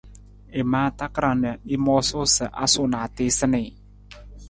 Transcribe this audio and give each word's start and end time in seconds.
I 0.59 0.61
maa 0.71 0.89
takarang 0.99 1.37
na 1.43 1.51
i 1.75 1.77
moosu 1.85 2.21
sa 2.35 2.45
a 2.63 2.65
suu 2.73 2.87
na 2.91 2.97
a 3.05 3.11
tiisa 3.15 3.45
nii. 3.53 3.69